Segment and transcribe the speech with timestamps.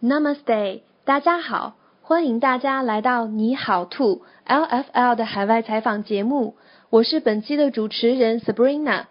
[0.00, 6.54] Namaste，大家好，欢迎大家来到你好兔 LFL 的海外采访节目，
[6.88, 9.06] 我是本期的主持人 Sabrina。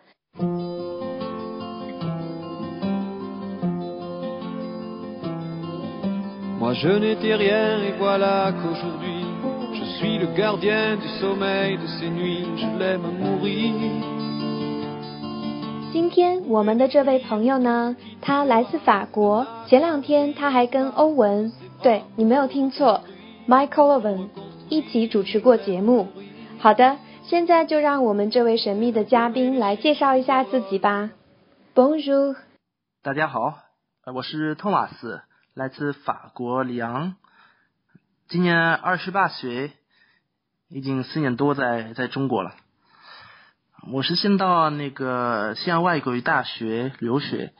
[15.93, 19.47] 今天我们的这位朋友呢，他来自法国。
[19.67, 23.04] 前两天他还跟欧文，对你没有听错
[23.47, 24.29] ，Michael Owen
[24.69, 26.09] 一起主持过节目。
[26.59, 31.11] 好的，现在就让我们这位神秘的嘉宾来介绍一下自己吧。
[31.73, 32.36] Bonjour，
[33.02, 33.58] 大家好，
[34.14, 35.22] 我是托马斯，
[35.53, 37.16] 来自法国里昂，
[38.28, 39.72] 今年二十八岁，
[40.67, 42.52] 已经四年多在在中国了。
[43.86, 47.53] 我是先到那个西安外国语大学留学，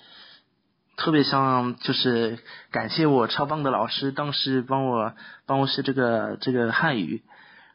[0.98, 2.40] 特别想就是
[2.72, 5.14] 感谢我超棒的老师，当时帮我
[5.46, 7.24] 帮我学这个这个汉语，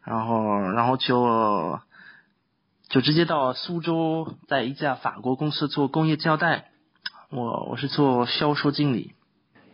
[0.05, 1.81] 然后然后就
[2.89, 6.67] 就直接到苏州，在一家法国公司做工业胶带，
[7.31, 9.15] 我我是做销售经理。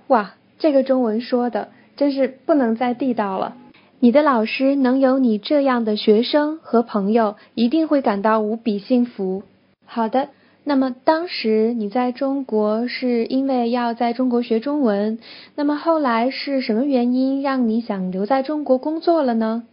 [0.06, 3.56] 哇，这个中文说的真是不能再地道了。
[4.00, 9.42] 你的老师能有你这样的学生和朋友，一定会感到无比幸福。
[9.84, 10.28] 好的，
[10.62, 15.18] 那么当时你在中国是因为要在中国学中文，
[15.56, 19.64] 那么后来是什么原因让你想留在中国工作了呢？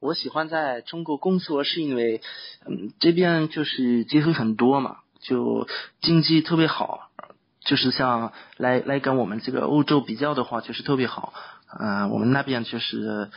[0.00, 2.20] 我喜欢在中国工作，是因为
[2.68, 5.66] 嗯这边就是机会很多嘛，就
[6.00, 7.10] 经济特别好，
[7.64, 11.32] 就是像来来跟我们这个欧洲比较的话，就是特别好。
[11.66, 13.30] 啊，我们那边就是。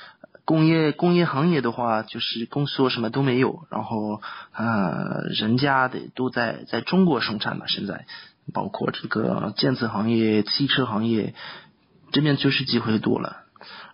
[0.46, 4.20] 工业工业行业的话，就是公司什么都没有，然后
[4.52, 8.08] 啊，人家的都在在中国生产嘛，现在
[8.52, 11.36] 包括这个建设行业、汽车行业
[12.12, 13.44] 这边就是机会多了，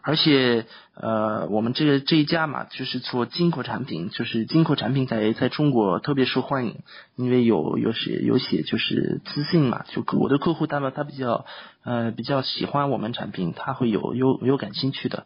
[0.02, 6.78] 而且呃，我们这个这一家嘛，就是做进口产品，就是进口产品在在中国特别受欢迎，
[7.16, 11.46] 因为有有些有些就是自信嘛，就我的客户他们他比较
[11.84, 15.26] 呃比较喜欢我们产品，他会有有有感兴趣的。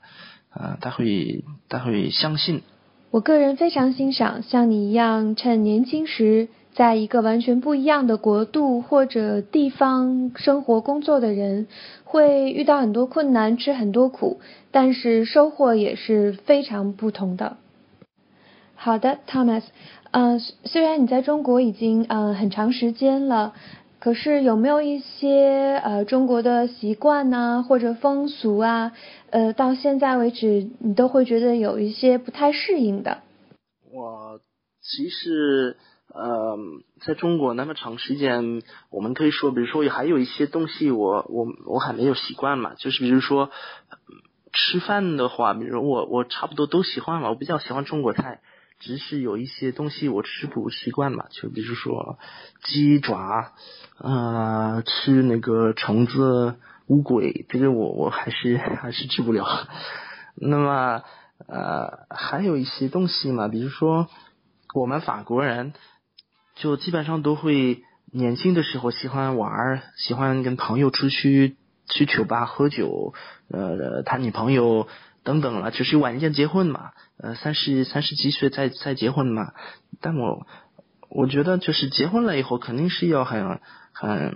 [0.52, 2.64] 啊，他会他会相信。
[3.12, 11.68] 我个人非常欣赏像你一样，趁年轻时在一个完全不一样的国度或者地方生活工作的人，
[12.04, 14.40] 会遇到很多困难，吃很多苦，
[14.72, 17.58] 但是收获也是非常不同的。
[18.76, 19.64] 好的，Thomas，
[20.12, 23.54] 嗯，虽然你在中国已经嗯很长时间了。
[24.02, 28.94] 可是有没有一些呃中国的习惯呢，或者风俗啊，
[29.30, 33.18] 呃到现在为止你都会觉得有一些不太适应的？
[33.92, 34.40] 我
[34.82, 35.76] 其实
[36.14, 36.58] 呃
[37.02, 43.52] 在中国那么长时间，我们可以说，比如说还有一些东西我我我还没有习惯嘛，就是比如说
[44.52, 48.42] 吃饭的话，比如我我差不多都喜欢嘛，我比较喜欢中国菜。
[48.82, 52.18] 只是有一些东西我吃不习惯嘛，就比如说
[52.64, 53.52] 鸡爪，
[53.98, 56.56] 呃，吃那个虫子、
[56.88, 59.46] 乌龟，这个我我还是还是吃不了。
[60.36, 61.02] 那么
[61.46, 64.08] 呃，还有一些东西嘛，比如说
[64.74, 65.74] 我们法国人
[66.60, 71.56] 就基本上都会年轻的时候喜欢玩，喜欢跟朋友出去
[71.88, 73.14] 去酒吧喝酒，
[73.50, 74.88] 呃，谈女朋友。
[75.22, 79.52] 等等了，就是晚一点结婚嘛，呃，三十三十几岁再再结婚嘛。
[80.00, 80.48] 但我
[81.10, 83.60] 我觉得就是结婚了以后，肯定是要很
[83.92, 84.34] 很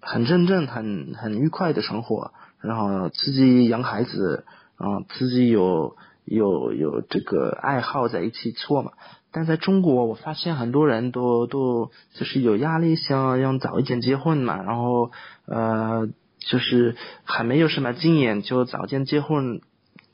[0.00, 4.46] 很认真、很很愉快的生活，然后自己养孩子，
[4.78, 8.92] 然后自己有有有这个爱好在一起做嘛。
[9.32, 15.10] 但在中国，我发现很多人都都就是有压力，想要早一点结婚嘛，然后
[15.46, 19.60] 呃，就是还没有什么经验就早点结婚。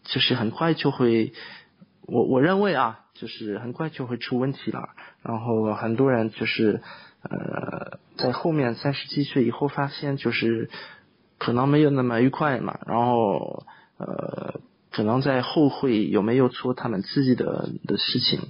[0.05, 1.35] 就是很快就会，
[2.07, 4.89] 我我认为啊，就是很快就会出问题了。
[5.23, 6.81] 然后很多人就是
[7.21, 10.71] 呃，在后面三十几岁以后发现，就是
[11.37, 12.79] 可能没有那么愉快嘛。
[12.87, 13.65] 然后
[13.99, 14.61] 呃，
[14.99, 18.41] 可能在后悔有没有做他们自己的的事情。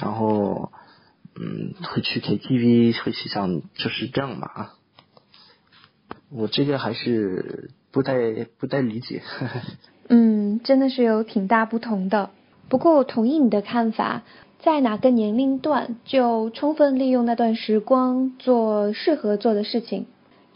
[0.00, 0.70] 然后
[1.34, 4.70] 嗯，会去 KTV，会去像就是这样嘛。
[6.30, 9.24] 我这个还是不太不太理解。
[10.08, 12.30] 嗯，真的是有挺大不同的。
[12.68, 14.22] 不过我同意你的看法，
[14.60, 20.06] 在哪个年龄段就充分利用那段时光做适合做的事情。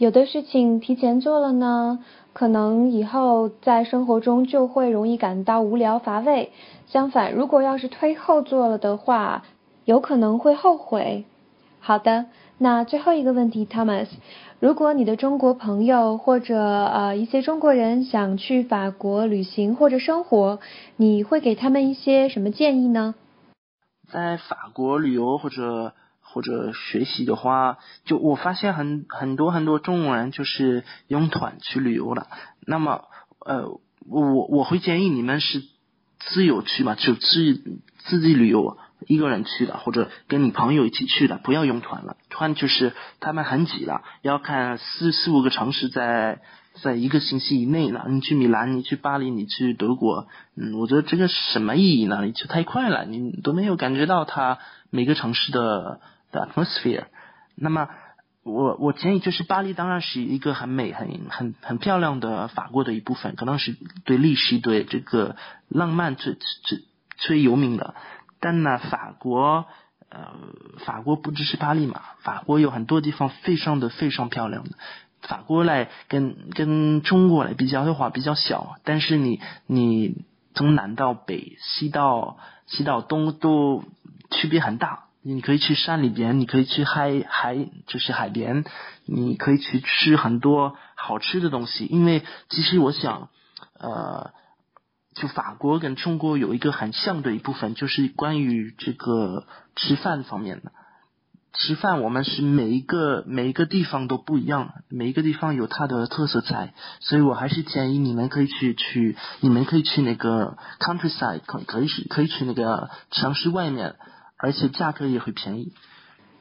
[0.03, 2.01] 有的事情提前做了呢，
[2.33, 6.51] 可能以后在生活中就会容易感到无聊乏味。
[6.89, 9.45] 相反，如果要是推后做了的话，
[9.85, 11.25] 有可能会后悔。
[11.79, 12.27] 好的，
[12.59, 14.09] 那最后一个问题，Thomas，
[14.59, 20.59] 如果你的中国朋友或者呃一些中国人想去法国旅行或者生活，
[20.97, 23.15] 你会给他们一些什么建议呢？
[24.11, 25.93] 在法国旅游或者
[26.32, 32.26] 或者学习的话，就我发现很很多很多中国人就是用团去旅游了。
[32.67, 33.05] 那么
[33.44, 35.62] 呃，我我会建议你们是
[36.19, 37.55] 自由去嘛，就自
[37.99, 38.79] 自己旅游。
[39.08, 42.17] 一个人去的，或者跟你朋友一起去的，不要用团了。
[42.31, 46.40] 团就是他们很挤了，要看四四五个城市在
[46.81, 48.06] 在一个星期以内了。
[48.08, 52.25] 你去米兰，你去巴黎，你去德国，嗯，我觉得这个什么意义呢？
[52.25, 54.58] 你去太快了，你都没有感觉到它
[54.90, 56.00] 每个城市的
[56.32, 57.05] 的 atmosphere。
[57.55, 57.88] 那么
[58.43, 65.37] 我我建议就是巴黎当然是一个很美、很很很漂亮的法国的一部分，可能是对历史、对这个
[65.69, 66.81] 浪漫最最
[67.19, 67.94] 最有名的。
[68.40, 69.67] 但呢，法国，
[70.08, 70.32] 呃，
[70.84, 74.64] 法国不只是巴黎嘛，法国有很多地方非常的非常漂亮。
[75.20, 80.25] 法国来跟跟中国来比较的话比较小，但是你你
[80.55, 83.84] 从南到北、西到西到东都
[84.32, 85.05] 区别很大。
[85.23, 88.65] 你可以去山里边，你可以去海海就是海边，
[89.07, 91.87] 你可以去吃很多好吃的东西。
[91.87, 93.29] 因为其实我想，
[93.79, 94.31] 呃。
[95.15, 99.47] 就法国跟中国有一个很像的一部分，就是关于这个
[99.77, 100.73] 吃饭方面的。
[101.53, 113.97] 吃饭我们是每一个每一个地方都不一样，每一个地方有它的特色菜，所以我还是建议你们可以去去，你们可以去那个 countryside，可可以去可以去那个城市外面，
[114.43, 115.73] 而且价格也会便宜。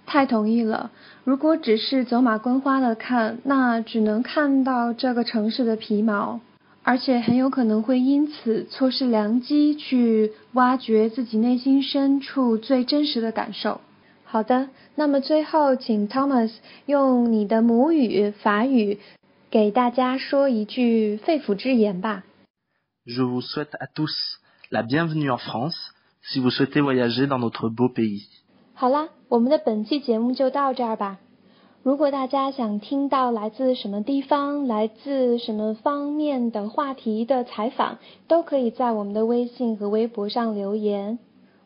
[0.08, 0.90] 太同意了，
[1.24, 6.42] 如果只是走马观花的看，那只能看到这个城市的皮毛。
[6.84, 13.82] 而且很有可能会因此错失良机，去挖掘自己内心深处最真实的感受。
[14.24, 16.52] 好的，那么最后请 Thomas
[16.88, 18.98] 用你的母语法语
[19.52, 22.24] 给大家说一句肺腑之言吧。
[23.06, 24.12] Je vous souhaite à tous
[24.72, 25.76] la bienvenue en France.
[26.24, 28.28] Si vous souhaitez voyager dans notre beau pays.
[28.74, 31.20] 好啦，我们的本期节目就到这儿吧。
[31.84, 37.98] 如果大家想听到来自什么地方、来自什么方面的话题的采访，
[38.28, 41.18] 都可以在我们的微信和微博上留言。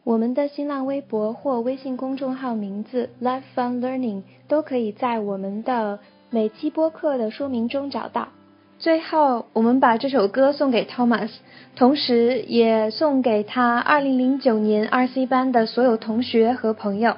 [0.05, 5.99] 我们的新浪微博或微信公众号名字 Life Fun Learning 都可以在我们的
[6.29, 8.29] 每期播客的说明中找到。
[8.77, 11.29] 最后，我们把这首歌送给 Thomas，
[11.75, 17.15] 同时也送给他2009年 RC 班的所有同学和朋友。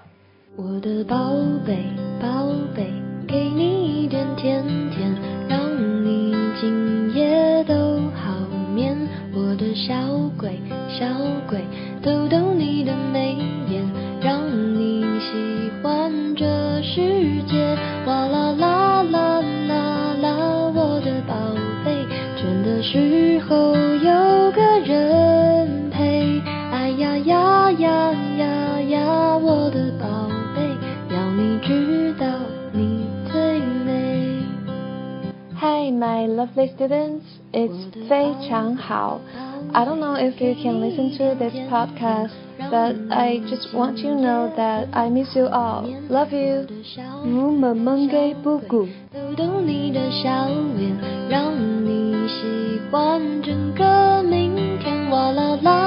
[0.56, 1.33] 我的宝
[1.65, 1.77] 贝，
[2.21, 2.88] 宝贝，
[3.27, 5.13] 给你一点甜甜，
[5.50, 5.59] 让
[6.06, 7.74] 你今夜都
[8.15, 8.33] 好
[8.74, 8.95] 眠。
[9.33, 9.94] 我的小
[10.38, 10.77] 鬼，小鬼，
[31.68, 31.75] Hi,
[35.92, 37.25] my lovely students.
[37.52, 39.19] It's 非常好.
[39.74, 42.31] I don't know if you can listen to this podcast,
[42.72, 45.84] but I just want you to know that I miss you all.
[46.10, 46.66] Love you.
[47.25, 50.48] 如梦梦给不顾，逗逗你的笑
[50.78, 50.98] 脸，
[51.28, 51.52] 让
[51.84, 55.09] 你喜欢整个明天。
[55.09, 55.87] 哇啦啦